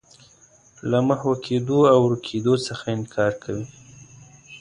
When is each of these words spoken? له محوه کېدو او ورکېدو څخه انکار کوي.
له 0.89 0.99
محوه 1.07 1.35
کېدو 1.45 1.79
او 1.91 1.99
ورکېدو 2.05 2.53
څخه 2.67 2.85
انکار 2.97 3.31
کوي. 3.43 3.65